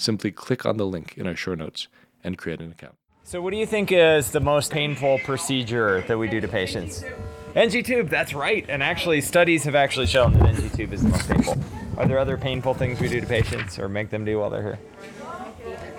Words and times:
simply 0.00 0.30
click 0.30 0.64
on 0.64 0.76
the 0.76 0.86
link 0.86 1.14
in 1.16 1.26
our 1.26 1.36
show 1.36 1.54
notes 1.54 1.88
and 2.24 2.38
create 2.38 2.60
an 2.60 2.72
account. 2.72 2.94
So, 3.22 3.40
what 3.40 3.50
do 3.50 3.58
you 3.58 3.66
think 3.66 3.92
is 3.92 4.32
the 4.32 4.40
most 4.40 4.72
painful 4.72 5.20
procedure 5.20 6.02
that 6.08 6.18
we 6.18 6.28
do 6.28 6.40
to 6.40 6.48
patients? 6.48 7.04
NG 7.54 7.84
tube, 7.84 8.08
that's 8.08 8.34
right. 8.34 8.64
And 8.68 8.82
actually, 8.82 9.20
studies 9.20 9.64
have 9.64 9.74
actually 9.74 10.06
shown 10.06 10.32
that 10.34 10.48
NG 10.48 10.70
tube 10.70 10.92
is 10.92 11.02
the 11.02 11.10
most 11.10 11.28
painful. 11.28 11.56
Are 11.96 12.06
there 12.06 12.18
other 12.18 12.36
painful 12.36 12.74
things 12.74 13.00
we 13.00 13.08
do 13.08 13.20
to 13.20 13.26
patients 13.26 13.78
or 13.78 13.88
make 13.88 14.10
them 14.10 14.24
do 14.24 14.38
while 14.38 14.50
they're 14.50 14.62
here? 14.62 14.78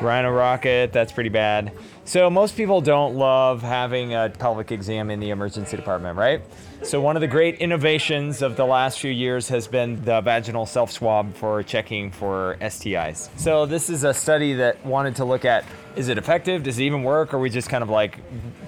Rhino 0.02 0.32
rocket, 0.32 0.92
that's 0.92 1.12
pretty 1.12 1.30
bad. 1.30 1.72
So 2.06 2.30
most 2.30 2.58
people 2.58 2.82
don't 2.82 3.16
love 3.16 3.62
having 3.62 4.14
a 4.14 4.34
pelvic 4.38 4.72
exam 4.72 5.10
in 5.12 5.20
the 5.20 5.30
emergency 5.30 5.78
department, 5.78 6.18
right? 6.18 6.42
So 6.84 7.00
one 7.00 7.16
of 7.16 7.22
the 7.22 7.28
great 7.28 7.60
innovations 7.60 8.42
of 8.42 8.58
the 8.58 8.66
last 8.66 9.00
few 9.00 9.12
years 9.12 9.48
has 9.50 9.68
been 9.68 10.04
the 10.04 10.20
vaginal 10.22 10.66
self-swab 10.66 11.36
for 11.36 11.62
checking 11.62 12.10
for 12.10 12.58
STIs. 12.60 13.30
So 13.40 13.68
this 13.68 13.90
is 13.90 14.04
a 14.04 14.14
study 14.14 14.54
that 14.56 14.84
wanted 14.84 15.16
to 15.18 15.26
look 15.26 15.46
at 15.46 15.64
is 15.96 16.08
it 16.08 16.18
effective? 16.18 16.64
Does 16.64 16.80
it 16.80 16.84
even 16.84 17.04
work? 17.04 17.34
Or 17.34 17.38
are 17.38 17.40
we 17.40 17.50
just 17.50 17.70
kind 17.70 17.84
of 17.84 17.90
like 17.90 18.18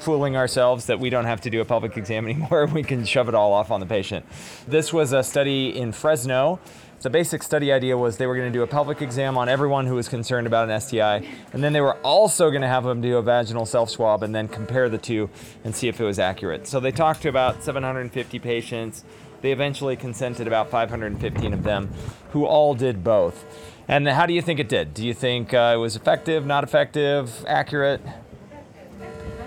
fooling 0.01 0.35
ourselves 0.35 0.87
that 0.87 0.99
we 0.99 1.09
don't 1.09 1.25
have 1.25 1.41
to 1.41 1.49
do 1.49 1.61
a 1.61 1.65
pelvic 1.65 1.97
exam 1.97 2.25
anymore? 2.29 2.65
We 2.67 2.83
can 2.83 3.05
shove 3.05 3.29
it 3.29 3.35
all 3.35 3.53
off 3.53 3.71
on 3.71 3.79
the 3.79 3.85
patient. 3.85 4.25
This 4.67 4.93
was 4.93 5.13
a 5.13 5.23
study 5.23 5.77
in 5.77 5.91
Fresno 5.91 6.59
the 7.03 7.09
basic 7.09 7.43
study 7.43 7.73
idea 7.73 7.97
was 7.97 8.15
they 8.15 8.25
were 8.25 8.35
going 8.35 8.51
to 8.51 8.57
do 8.57 8.63
a 8.63 8.67
pelvic 8.67 9.01
exam 9.01 9.37
on 9.37 9.49
everyone 9.49 9.85
who 9.85 9.95
was 9.95 10.07
concerned 10.07 10.47
about 10.47 10.69
an 10.69 10.79
STI, 10.79 11.27
and 11.51 11.61
then 11.61 11.73
they 11.73 11.81
were 11.81 11.95
also 11.97 12.49
going 12.49 12.61
to 12.61 12.67
have 12.67 12.85
them 12.85 13.01
do 13.01 13.17
a 13.17 13.21
vaginal 13.21 13.65
self 13.65 13.89
swab 13.89 14.23
and 14.23 14.33
then 14.33 14.47
compare 14.47 14.87
the 14.87 14.97
two 14.97 15.29
and 15.65 15.75
see 15.75 15.89
if 15.89 15.99
it 15.99 16.05
was 16.05 16.17
accurate. 16.17 16.65
So 16.65 16.79
they 16.79 16.93
talked 16.93 17.21
to 17.23 17.29
about 17.29 17.61
750 17.61 18.39
patients. 18.39 19.03
They 19.41 19.51
eventually 19.51 19.97
consented 19.97 20.47
about 20.47 20.69
515 20.69 21.53
of 21.53 21.63
them 21.63 21.91
who 22.29 22.45
all 22.45 22.73
did 22.73 23.03
both. 23.03 23.43
And 23.89 24.07
how 24.07 24.25
do 24.25 24.33
you 24.33 24.41
think 24.41 24.61
it 24.61 24.69
did? 24.69 24.93
Do 24.93 25.05
you 25.05 25.13
think 25.13 25.53
uh, 25.53 25.73
it 25.75 25.77
was 25.79 25.97
effective, 25.97 26.45
not 26.45 26.63
effective, 26.63 27.43
accurate? 27.45 27.99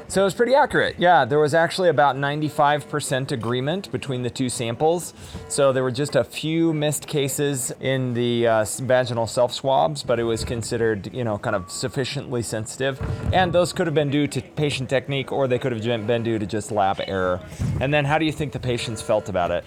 So 0.08 0.20
it 0.20 0.24
was 0.24 0.34
pretty 0.34 0.54
accurate. 0.54 0.96
Yeah, 0.98 1.24
there 1.24 1.40
was 1.40 1.52
actually 1.52 1.88
about 1.88 2.14
95% 2.14 3.32
agreement 3.32 3.90
between 3.90 4.22
the 4.22 4.30
two 4.30 4.48
samples. 4.48 5.12
So 5.48 5.72
there 5.72 5.82
were 5.82 5.90
just 5.90 6.14
a 6.14 6.22
few 6.22 6.72
missed 6.72 7.08
cases 7.08 7.72
in 7.80 8.14
the 8.14 8.46
uh, 8.46 8.64
vaginal 8.82 9.27
self 9.27 9.52
swabs, 9.52 10.04
but 10.04 10.20
it 10.20 10.22
was 10.22 10.44
considered, 10.44 11.12
you 11.12 11.24
know, 11.24 11.38
kind 11.38 11.56
of 11.56 11.70
sufficiently 11.70 12.42
sensitive. 12.42 13.00
And 13.32 13.52
those 13.52 13.72
could 13.72 13.88
have 13.88 13.94
been 13.94 14.10
due 14.10 14.28
to 14.28 14.40
patient 14.40 14.88
technique 14.88 15.32
or 15.32 15.48
they 15.48 15.58
could 15.58 15.72
have 15.72 16.06
been 16.06 16.22
due 16.22 16.38
to 16.38 16.46
just 16.46 16.70
lab 16.70 17.00
error. 17.04 17.40
And 17.80 17.92
then 17.92 18.04
how 18.04 18.18
do 18.18 18.27
you 18.27 18.32
think 18.32 18.52
the 18.52 18.60
patients 18.60 19.02
felt 19.02 19.28
about 19.28 19.50
it? 19.50 19.64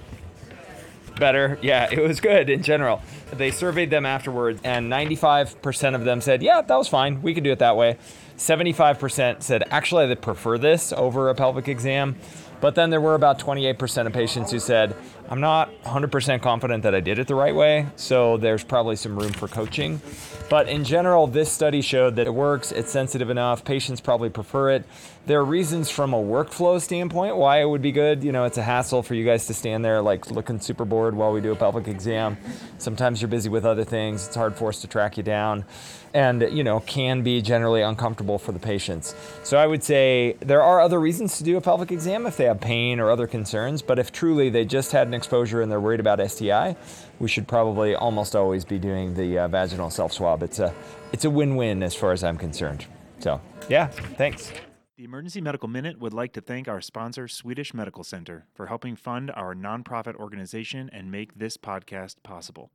Better. 1.20 1.60
Yeah, 1.62 1.90
it 1.92 2.00
was 2.00 2.20
good 2.20 2.50
in 2.50 2.64
general. 2.64 3.02
They 3.34 3.52
surveyed 3.52 3.90
them 3.90 4.06
afterwards, 4.06 4.62
and 4.64 4.92
95% 4.92 5.96
of 5.96 6.04
them 6.04 6.22
said, 6.22 6.42
Yeah, 6.42 6.62
that 6.62 6.76
was 6.76 6.88
fine. 6.88 7.22
We 7.22 7.34
could 7.34 7.44
do 7.44 7.52
it 7.52 7.60
that 7.60 7.78
way. 7.78 7.98
75% 8.38 9.44
said, 9.44 9.64
Actually, 9.70 10.08
they 10.08 10.16
prefer 10.16 10.58
this 10.58 10.94
over 10.94 11.30
a 11.30 11.36
pelvic 11.36 11.68
exam. 11.68 12.16
But 12.62 12.76
then 12.76 12.90
there 12.90 13.00
were 13.00 13.16
about 13.16 13.40
28% 13.40 14.06
of 14.06 14.14
patients 14.14 14.52
who 14.52 14.60
said, 14.60 14.96
I'm 15.30 15.40
not 15.40 15.70
100% 15.84 16.42
confident 16.42 16.84
that 16.84 16.94
I 16.94 17.00
did 17.00 17.20
it 17.20 17.28
the 17.28 17.36
right 17.36 17.56
way, 17.56 17.88
so 17.96 18.38
there's 18.38 18.64
probably 18.64 18.96
some 18.98 19.18
room 19.18 19.32
for 19.32 19.48
coaching. 19.48 20.02
But 20.50 20.68
in 20.68 20.84
general, 20.84 21.28
this 21.28 21.52
study 21.52 21.82
showed 21.82 22.16
that 22.16 22.26
it 22.26 22.34
works, 22.34 22.72
it's 22.72 22.92
sensitive 22.92 23.30
enough, 23.30 23.64
patients 23.64 24.02
probably 24.02 24.30
prefer 24.30 24.72
it. 24.72 24.84
There 25.28 25.40
are 25.40 25.46
reasons 25.46 25.92
from 25.92 26.12
a 26.12 26.18
workflow 26.18 26.82
standpoint 26.82 27.36
why 27.36 27.62
it 27.62 27.66
would 27.66 27.84
be 27.84 27.92
good. 27.92 28.24
You 28.24 28.32
know, 28.32 28.46
it's 28.46 28.58
a 28.58 28.64
hassle 28.64 29.04
for 29.04 29.14
you 29.14 29.24
guys 29.24 29.46
to 29.46 29.54
stand 29.54 29.86
there 29.86 30.02
like 30.02 30.32
looking 30.32 30.60
super 30.60 30.86
bored 30.86 31.14
while 31.14 31.32
we 31.32 31.40
do 31.40 31.52
a 31.52 31.56
pelvic 31.56 31.88
exam. 31.88 32.36
Sometimes 32.80 33.22
you're 33.22 33.30
busy 33.30 33.50
with 33.50 33.64
other 33.64 33.84
things, 33.84 34.26
it's 34.26 34.36
hard 34.36 34.56
for 34.56 34.70
us 34.70 34.82
to 34.82 34.88
track 34.88 35.18
you 35.18 35.24
down 35.24 35.66
and 36.14 36.42
you 36.52 36.64
know 36.64 36.80
can 36.82 37.22
be 37.22 37.42
generally 37.42 37.82
uncomfortable 37.82 38.38
for 38.38 38.52
the 38.52 38.60
patients. 38.60 39.16
So 39.44 39.58
I 39.58 39.68
would 39.68 39.84
say 39.84 40.36
there 40.40 40.64
are 40.64 40.82
other 40.82 41.00
reasons 41.00 41.38
to 41.38 41.44
do 41.44 41.58
a 41.58 41.62
pelvic 41.62 41.92
exam 41.92 42.26
if 42.26 42.38
they 42.38 42.46
have 42.46 42.60
pain 42.60 43.00
or 43.00 43.12
other 43.12 43.28
concerns, 43.28 43.82
but 43.82 44.00
if 44.00 44.12
truly 44.12 44.50
they 44.50 44.66
just 44.66 44.92
had 44.92 45.08
an 45.08 45.14
exposure 45.14 45.62
and 45.62 45.72
they're 45.72 45.80
worried 45.80 46.00
about 46.00 46.20
STI, 46.30 46.76
we 47.20 47.28
should 47.28 47.48
probably 47.48 47.96
almost 47.96 48.36
always 48.36 48.66
be 48.66 48.80
doing 48.80 49.14
the 49.14 49.40
uh, 49.40 49.48
vaginal 49.48 49.90
self 49.90 50.14
swab. 50.14 50.39
It's 50.44 50.60
a 50.60 50.74
it's 51.12 51.26
a 51.26 51.30
win-win 51.30 51.84
as 51.84 51.96
far 51.96 52.12
as 52.12 52.24
I'm 52.24 52.38
concerned. 52.38 52.86
So, 53.20 53.42
yeah, 53.68 53.88
thanks. 53.88 54.52
The 54.98 55.06
Emergency 55.06 55.40
Medical 55.40 55.70
Minute 55.70 56.00
would 56.00 56.14
like 56.14 56.34
to 56.34 56.42
thank 56.42 56.68
our 56.68 56.82
sponsor, 56.82 57.28
Swedish 57.28 57.74
Medical 57.74 58.04
Center, 58.04 58.46
for 58.54 58.68
helping 58.68 58.96
fund 58.96 59.32
our 59.32 59.56
nonprofit 59.56 60.16
organization 60.16 60.90
and 60.92 61.10
make 61.10 61.40
this 61.40 61.56
podcast 61.56 62.16
possible. 62.22 62.70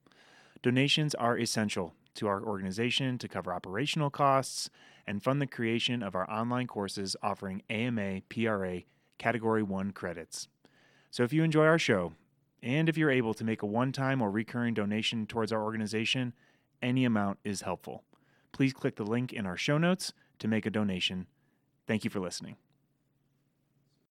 Donations 0.62 1.14
are 1.14 1.36
essential 1.36 1.94
to 2.14 2.26
our 2.26 2.42
organization 2.42 3.18
to 3.18 3.28
cover 3.28 3.52
operational 3.52 4.08
costs 4.08 4.70
and 5.06 5.22
fund 5.22 5.40
the 5.42 5.46
creation 5.46 6.02
of 6.02 6.14
our 6.14 6.30
online 6.30 6.66
courses 6.66 7.14
offering 7.22 7.62
AMA 7.68 8.22
PRA 8.30 8.80
Category 9.18 9.62
1 9.62 9.90
credits. 9.90 10.48
So 11.10 11.22
if 11.22 11.32
you 11.32 11.44
enjoy 11.44 11.66
our 11.66 11.78
show, 11.78 12.12
and 12.62 12.88
if 12.88 12.96
you're 12.96 13.10
able 13.10 13.34
to 13.34 13.44
make 13.44 13.62
a 13.62 13.66
one 13.66 13.92
time 13.92 14.22
or 14.22 14.30
recurring 14.30 14.72
donation 14.72 15.26
towards 15.26 15.52
our 15.52 15.62
organization, 15.62 16.32
any 16.82 17.04
amount 17.04 17.38
is 17.44 17.62
helpful. 17.62 18.04
Please 18.52 18.72
click 18.72 18.96
the 18.96 19.04
link 19.04 19.32
in 19.32 19.46
our 19.46 19.56
show 19.56 19.78
notes 19.78 20.12
to 20.38 20.48
make 20.48 20.66
a 20.66 20.70
donation. 20.70 21.26
Thank 21.86 22.04
you 22.04 22.10
for 22.10 22.20
listening. 22.20 22.56